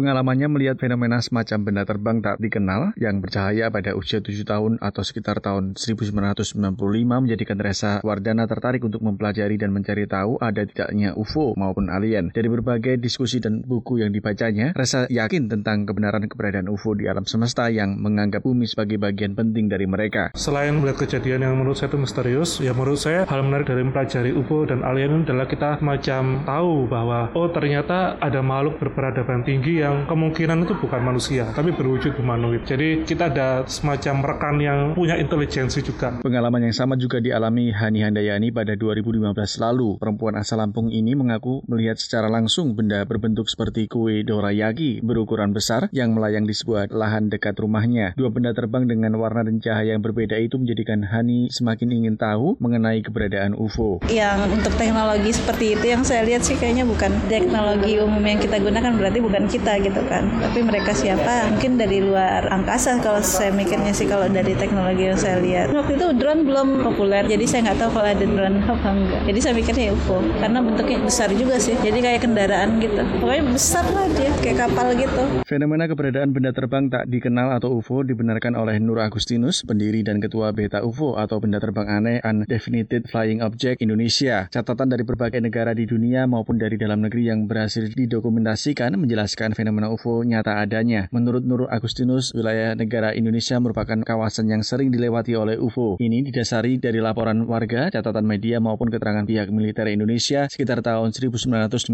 Pengalamannya 0.00 0.48
melihat 0.48 0.80
fenomena 0.80 1.20
semacam 1.20 1.58
benda 1.60 1.84
terbang 1.84 2.24
tak 2.24 2.40
dikenal 2.40 2.96
yang 2.96 3.20
bercahaya 3.20 3.68
pada 3.68 3.92
usia 3.92 4.24
7 4.24 4.32
tahun 4.48 4.80
atau 4.80 5.04
sekitar 5.04 5.44
tahun 5.44 5.76
1995 5.76 6.56
menjadikan 7.04 7.60
Reza 7.60 8.00
Wardana 8.00 8.48
tertarik 8.48 8.80
untuk 8.80 9.04
mempelajari 9.04 9.60
dan 9.60 9.76
mencari 9.76 10.08
tahu 10.08 10.40
ada 10.40 10.64
tidaknya 10.64 11.12
UFO 11.20 11.52
maupun 11.52 11.92
alien. 11.92 12.32
Dari 12.32 12.48
berbagai 12.48 12.96
diskusi 12.96 13.44
dan 13.44 13.60
buku 13.60 14.00
yang 14.00 14.08
dibacanya, 14.08 14.72
Reza 14.72 15.04
yakin 15.12 15.52
tentang 15.52 15.84
kebenaran 15.84 16.24
keberadaan 16.32 16.72
UFO 16.72 16.96
di 16.96 17.04
alam 17.04 17.28
semesta 17.28 17.68
yang 17.68 18.00
menganggap 18.00 18.40
bumi 18.40 18.64
sebagai 18.64 18.96
bagian 18.96 19.36
penting 19.36 19.68
dari 19.68 19.84
mereka. 19.84 20.32
Selain 20.32 20.80
melihat 20.80 21.04
kejadian 21.04 21.44
yang 21.44 21.60
menurut 21.60 21.76
saya 21.76 21.92
itu 21.92 22.00
misterius, 22.00 22.56
ya 22.64 22.72
menurut 22.72 22.96
saya 22.96 23.28
hal 23.28 23.44
menarik 23.44 23.68
dari 23.68 23.84
mempelajari 23.84 24.32
UFO 24.32 24.64
dan 24.64 24.80
alien 24.80 25.28
adalah 25.28 25.44
kita 25.44 25.76
macam 25.84 26.40
tahu 26.48 26.88
bahwa 26.88 27.28
oh 27.36 27.52
ternyata 27.52 28.16
ada 28.16 28.40
makhluk 28.40 28.80
berperadaban 28.80 29.44
tinggi 29.44 29.84
yang 29.84 29.89
kemungkinan 30.06 30.64
itu 30.66 30.74
bukan 30.78 31.00
manusia, 31.02 31.48
tapi 31.52 31.74
berwujud 31.74 32.14
humanoid. 32.16 32.62
Jadi 32.66 33.04
kita 33.04 33.32
ada 33.32 33.64
semacam 33.66 34.14
rekan 34.24 34.56
yang 34.60 34.78
punya 34.94 35.16
intelijensi 35.18 35.82
juga. 35.82 36.20
Pengalaman 36.22 36.68
yang 36.70 36.76
sama 36.76 36.94
juga 36.94 37.18
dialami 37.18 37.72
Hani 37.72 38.04
Handayani 38.04 38.52
pada 38.54 38.76
2015 38.76 39.32
lalu. 39.62 39.96
Perempuan 39.98 40.36
asal 40.38 40.60
Lampung 40.60 40.92
ini 40.92 41.16
mengaku 41.16 41.64
melihat 41.64 41.96
secara 41.96 42.28
langsung 42.28 42.76
benda 42.76 43.00
berbentuk 43.08 43.48
seperti 43.48 43.88
kue 43.88 44.20
dorayaki 44.20 45.00
berukuran 45.00 45.56
besar 45.56 45.88
yang 45.96 46.12
melayang 46.12 46.44
di 46.44 46.52
sebuah 46.52 46.92
lahan 46.92 47.32
dekat 47.32 47.56
rumahnya. 47.56 48.12
Dua 48.14 48.28
benda 48.28 48.52
terbang 48.52 48.84
dengan 48.84 49.16
warna 49.16 49.48
dan 49.48 49.56
cahaya 49.56 49.96
yang 49.96 50.04
berbeda 50.04 50.36
itu 50.36 50.60
menjadikan 50.60 51.00
Hani 51.08 51.48
semakin 51.48 51.88
ingin 51.88 52.14
tahu 52.20 52.60
mengenai 52.60 53.00
keberadaan 53.00 53.56
UFO. 53.56 54.04
Yang 54.12 54.52
untuk 54.52 54.74
teknologi 54.76 55.32
seperti 55.32 55.80
itu 55.80 55.86
yang 55.88 56.04
saya 56.04 56.28
lihat 56.28 56.44
sih 56.44 56.60
kayaknya 56.60 56.84
bukan 56.84 57.08
teknologi 57.32 57.96
umum 57.96 58.20
yang 58.20 58.36
kita 58.36 58.60
gunakan 58.60 58.92
berarti 58.92 59.18
bukan 59.24 59.44
kita 59.48 59.79
gitu 59.82 60.00
kan. 60.06 60.28
Tapi 60.40 60.60
mereka 60.64 60.92
siapa? 60.92 61.50
Mungkin 61.52 61.80
dari 61.80 62.04
luar 62.04 62.48
angkasa 62.52 63.00
kalau 63.00 63.20
saya 63.24 63.52
mikirnya 63.52 63.92
sih 63.92 64.06
kalau 64.06 64.28
dari 64.28 64.54
teknologi 64.56 65.08
yang 65.08 65.18
saya 65.18 65.40
lihat. 65.40 65.72
Waktu 65.72 65.96
itu 65.96 66.06
drone 66.16 66.42
belum 66.44 66.68
populer 66.84 67.24
jadi 67.26 67.44
saya 67.46 67.60
nggak 67.70 67.78
tahu 67.80 67.90
kalau 68.00 68.08
ada 68.08 68.26
drone 68.26 68.58
apa 68.64 68.88
enggak. 68.92 69.20
Jadi 69.28 69.38
saya 69.40 69.54
mikirnya 69.56 69.84
UFO 69.94 70.18
karena 70.40 70.58
bentuknya 70.60 70.98
besar 71.02 71.28
juga 71.34 71.56
sih. 71.56 71.74
Jadi 71.80 71.98
kayak 72.00 72.20
kendaraan 72.24 72.78
gitu. 72.78 73.02
Pokoknya 73.20 73.44
besar 73.50 73.84
lah 73.92 74.06
dia 74.12 74.30
kayak 74.40 74.56
kapal 74.68 74.92
gitu. 74.96 75.22
Fenomena 75.44 75.84
keberadaan 75.90 76.30
benda 76.30 76.50
terbang 76.54 76.86
tak 76.92 77.08
dikenal 77.10 77.56
atau 77.58 77.74
UFO 77.76 78.06
dibenarkan 78.06 78.54
oleh 78.54 78.78
Nur 78.78 79.00
Agustinus 79.02 79.62
pendiri 79.66 80.04
dan 80.06 80.22
ketua 80.22 80.52
Beta 80.54 80.84
UFO 80.84 81.16
atau 81.18 81.40
benda 81.40 81.58
terbang 81.58 81.86
aneh 81.88 82.18
Undefinited 82.22 83.08
Flying 83.10 83.40
Object 83.42 83.82
Indonesia. 83.82 84.46
Catatan 84.50 84.92
dari 84.92 85.02
berbagai 85.02 85.40
negara 85.42 85.72
di 85.74 85.86
dunia 85.86 86.26
maupun 86.28 86.60
dari 86.60 86.76
dalam 86.76 87.02
negeri 87.04 87.32
yang 87.32 87.48
berhasil 87.48 87.88
didokumentasikan 87.92 88.94
menjelaskan 88.96 89.56
fenomena 89.60 89.92
UFO 89.92 90.24
nyata 90.24 90.56
adanya. 90.56 91.12
Menurut 91.12 91.44
Nur 91.44 91.68
Agustinus, 91.68 92.32
wilayah 92.32 92.72
negara 92.72 93.12
Indonesia 93.12 93.60
merupakan 93.60 94.00
kawasan 94.00 94.48
yang 94.48 94.64
sering 94.64 94.88
dilewati 94.88 95.36
oleh 95.36 95.60
UFO. 95.60 96.00
Ini 96.00 96.24
didasari 96.24 96.80
dari 96.80 97.04
laporan 97.04 97.44
warga, 97.44 97.92
catatan 97.92 98.24
media 98.24 98.56
maupun 98.56 98.88
keterangan 98.88 99.28
pihak 99.28 99.52
militer 99.52 99.84
Indonesia 99.92 100.48
sekitar 100.48 100.80
tahun 100.80 101.12
1959 101.12 101.92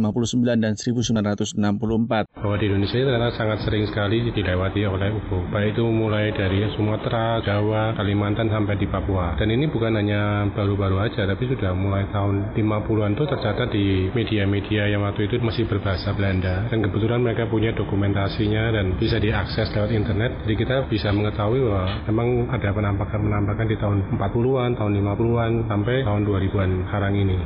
dan 0.63 0.79
1964. 0.79 2.31
Bahwa 2.39 2.57
di 2.63 2.71
Indonesia 2.71 3.03
ternyata 3.03 3.35
sangat 3.35 3.59
sering 3.67 3.85
sekali 3.91 4.31
dilewati 4.31 4.87
oleh 4.87 5.11
UFO. 5.11 5.43
Baik 5.51 5.75
itu 5.75 5.83
mulai 5.91 6.31
dari 6.31 6.63
Sumatera, 6.79 7.43
Jawa, 7.43 7.99
Kalimantan 7.99 8.47
sampai 8.47 8.79
di 8.79 8.87
Papua. 8.87 9.35
Dan 9.35 9.51
ini 9.51 9.67
bukan 9.67 9.99
hanya 9.99 10.47
baru-baru 10.55 11.03
aja, 11.03 11.27
tapi 11.27 11.51
sudah 11.51 11.75
mulai 11.75 12.07
tahun 12.15 12.55
50-an 12.55 13.19
itu 13.19 13.25
tercatat 13.27 13.69
di 13.75 13.87
media-media 14.13 14.87
yang 14.93 15.03
waktu 15.03 15.27
itu 15.27 15.43
masih 15.43 15.67
berbahasa 15.67 16.15
Belanda. 16.15 16.69
Dan 16.71 16.85
kebetulan 16.87 17.25
mereka 17.25 17.49
punya 17.57 17.73
dokumentasinya 17.73 18.77
dan 18.77 19.01
bisa 19.01 19.17
diakses 19.17 19.73
lewat 19.73 19.89
internet. 19.97 20.45
Jadi 20.45 20.55
kita 20.61 20.77
bisa 20.93 21.09
mengetahui 21.09 21.65
bahwa 21.65 22.05
memang 22.05 22.29
ada 22.53 22.69
penampakan-penampakan 22.69 23.67
di 23.73 23.77
tahun 23.81 23.99
40-an, 24.21 24.71
tahun 24.77 24.93
50-an, 25.01 25.53
sampai 25.65 25.97
tahun 26.05 26.23
2000-an 26.29 26.71
sekarang 26.93 27.15
ini. 27.17 27.37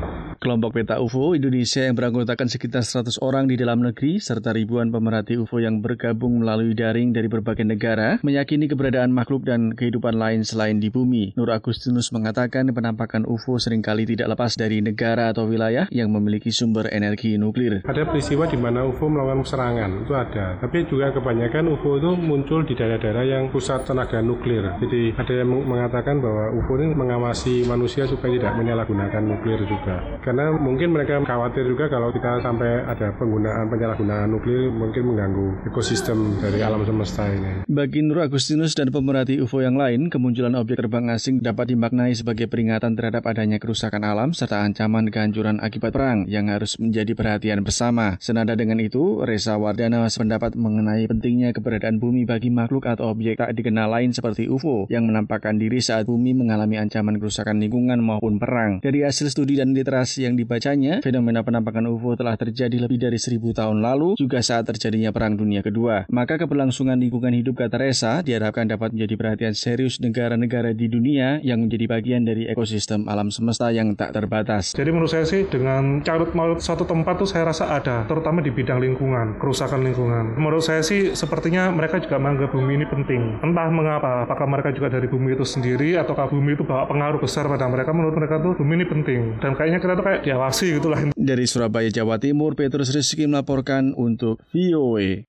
Kelompok 0.41 0.73
Peta 0.73 0.97
UFO 1.05 1.37
Indonesia 1.37 1.85
yang 1.85 1.93
beranggotakan 1.93 2.49
sekitar 2.49 2.81
100 2.81 3.21
orang 3.21 3.45
di 3.45 3.61
dalam 3.61 3.85
negeri 3.85 4.25
serta 4.25 4.57
ribuan 4.57 4.89
pemerhati 4.89 5.37
UFO 5.37 5.61
yang 5.61 5.85
bergabung 5.85 6.41
melalui 6.41 6.73
daring 6.73 7.13
dari 7.13 7.29
berbagai 7.29 7.69
negara 7.69 8.17
meyakini 8.25 8.65
keberadaan 8.65 9.13
makhluk 9.13 9.45
dan 9.45 9.77
kehidupan 9.77 10.17
lain 10.17 10.41
selain 10.41 10.81
di 10.81 10.89
bumi. 10.89 11.37
Nur 11.37 11.53
Agustinus 11.53 12.09
mengatakan 12.17 12.73
penampakan 12.73 13.29
UFO 13.29 13.61
sering 13.61 13.85
kali 13.85 14.09
tidak 14.09 14.33
lepas 14.33 14.57
dari 14.57 14.81
negara 14.81 15.29
atau 15.29 15.45
wilayah 15.45 15.93
yang 15.93 16.09
memiliki 16.09 16.49
sumber 16.49 16.89
energi 16.89 17.37
nuklir. 17.37 17.85
Ada 17.85 18.09
peristiwa 18.09 18.49
di 18.49 18.57
mana 18.57 18.89
UFO 18.89 19.13
melakukan 19.13 19.45
serangan, 19.45 20.09
itu 20.09 20.17
ada. 20.17 20.57
Tapi 20.57 20.89
juga 20.89 21.13
kebanyakan 21.13 21.69
UFO 21.69 22.01
itu 22.01 22.17
muncul 22.17 22.65
di 22.65 22.73
daerah-daerah 22.73 23.29
yang 23.29 23.53
pusat 23.53 23.85
tenaga 23.85 24.25
nuklir. 24.25 24.65
Jadi 24.81 25.21
ada 25.21 25.33
yang 25.37 25.53
mengatakan 25.53 26.17
bahwa 26.25 26.49
UFO 26.57 26.81
ini 26.81 26.97
mengawasi 26.97 27.69
manusia 27.69 28.09
supaya 28.09 28.41
tidak 28.41 28.57
menyalahgunakan 28.57 29.21
nuklir 29.21 29.69
juga 29.69 30.01
karena 30.31 30.55
mungkin 30.55 30.95
mereka 30.95 31.19
khawatir 31.27 31.67
juga 31.67 31.91
kalau 31.91 32.15
kita 32.15 32.39
sampai 32.39 32.87
ada 32.87 33.11
penggunaan 33.19 33.67
penyalahgunaan 33.67 34.31
nuklir 34.31 34.71
mungkin 34.71 35.11
mengganggu 35.11 35.67
ekosistem 35.67 36.39
dari 36.39 36.63
alam 36.63 36.87
semesta 36.87 37.27
ini. 37.27 37.67
Bagi 37.67 38.07
Nur 38.07 38.23
Agustinus 38.23 38.79
dan 38.79 38.95
pemerhati 38.95 39.43
UFO 39.43 39.59
yang 39.59 39.75
lain, 39.75 40.07
kemunculan 40.07 40.55
objek 40.55 40.79
terbang 40.79 41.11
asing 41.11 41.43
dapat 41.43 41.75
dimaknai 41.75 42.15
sebagai 42.15 42.47
peringatan 42.47 42.95
terhadap 42.95 43.27
adanya 43.27 43.59
kerusakan 43.59 44.07
alam 44.07 44.31
serta 44.31 44.63
ancaman 44.63 45.11
kehancuran 45.11 45.59
akibat 45.59 45.91
perang 45.91 46.31
yang 46.31 46.47
harus 46.47 46.79
menjadi 46.79 47.11
perhatian 47.19 47.67
bersama. 47.67 48.15
Senada 48.23 48.55
dengan 48.55 48.79
itu, 48.79 49.27
Reza 49.27 49.59
Wardana 49.59 50.07
sependapat 50.07 50.55
mengenai 50.55 51.11
pentingnya 51.11 51.51
keberadaan 51.51 51.99
bumi 51.99 52.23
bagi 52.23 52.55
makhluk 52.55 52.87
atau 52.87 53.11
objek 53.19 53.43
tak 53.43 53.51
dikenal 53.59 53.91
lain 53.91 54.15
seperti 54.15 54.47
UFO 54.47 54.87
yang 54.95 55.11
menampakkan 55.11 55.59
diri 55.59 55.83
saat 55.83 56.07
bumi 56.07 56.39
mengalami 56.39 56.79
ancaman 56.79 57.19
kerusakan 57.19 57.59
lingkungan 57.59 57.99
maupun 57.99 58.39
perang. 58.39 58.79
Dari 58.79 59.03
hasil 59.03 59.27
studi 59.35 59.59
dan 59.59 59.75
literasi 59.75 60.20
yang 60.21 60.37
dibacanya, 60.37 61.01
fenomena 61.01 61.41
penampakan 61.41 61.89
UFO 61.89 62.13
telah 62.15 62.37
terjadi 62.37 62.77
lebih 62.77 63.01
dari 63.01 63.17
seribu 63.17 63.57
tahun 63.57 63.81
lalu, 63.81 64.21
juga 64.21 64.45
saat 64.45 64.69
terjadinya 64.69 65.11
Perang 65.11 65.41
Dunia 65.41 65.65
Kedua. 65.65 66.05
Maka 66.13 66.37
keberlangsungan 66.37 67.01
lingkungan 67.01 67.33
hidup 67.33 67.65
kata 67.65 67.81
Reza 67.81 68.21
diharapkan 68.21 68.69
dapat 68.69 68.93
menjadi 68.93 69.15
perhatian 69.17 69.55
serius 69.57 69.97
negara-negara 69.99 70.77
di 70.77 70.87
dunia 70.93 71.41
yang 71.41 71.65
menjadi 71.65 71.89
bagian 71.89 72.29
dari 72.29 72.45
ekosistem 72.47 73.09
alam 73.09 73.33
semesta 73.33 73.73
yang 73.73 73.97
tak 73.97 74.13
terbatas. 74.13 74.77
Jadi 74.77 74.91
menurut 74.93 75.11
saya 75.11 75.25
sih 75.25 75.49
dengan 75.49 76.05
carut 76.05 76.37
maut 76.37 76.61
satu 76.61 76.85
tempat 76.85 77.17
tuh 77.17 77.29
saya 77.29 77.49
rasa 77.49 77.73
ada, 77.73 78.05
terutama 78.05 78.45
di 78.45 78.53
bidang 78.53 78.79
lingkungan, 78.79 79.41
kerusakan 79.41 79.81
lingkungan. 79.81 80.37
Menurut 80.37 80.61
saya 80.61 80.85
sih 80.85 81.17
sepertinya 81.17 81.73
mereka 81.73 81.97
juga 82.03 82.21
menganggap 82.21 82.53
bumi 82.53 82.73
ini 82.83 82.87
penting. 82.87 83.23
Entah 83.41 83.69
mengapa, 83.73 84.29
apakah 84.29 84.45
mereka 84.45 84.75
juga 84.75 84.93
dari 84.93 85.09
bumi 85.09 85.33
itu 85.33 85.47
sendiri 85.47 85.97
ataukah 85.97 86.29
bumi 86.29 86.59
itu 86.59 86.67
bawa 86.67 86.85
pengaruh 86.91 87.23
besar 87.23 87.47
pada 87.47 87.67
mereka. 87.71 87.91
Menurut 87.95 88.15
mereka 88.19 88.43
tuh 88.43 88.53
bumi 88.59 88.83
ini 88.83 88.87
penting. 88.87 89.21
Dan 89.39 89.57
kayaknya 89.57 89.79
kita 89.81 89.93
tuh 89.97 90.05
kayak 90.11 90.27
diawasi 90.27 90.67
gitu 90.79 90.89
lah. 90.91 91.01
Dari 91.15 91.45
Surabaya, 91.47 91.87
Jawa 91.91 92.19
Timur, 92.19 92.59
Petrus 92.59 92.91
Rizky 92.91 93.31
melaporkan 93.31 93.95
untuk 93.95 94.43
VOA. 94.51 95.19